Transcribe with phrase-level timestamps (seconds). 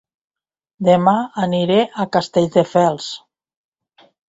[0.91, 1.13] Dema
[1.43, 3.13] aniré a Castelldefels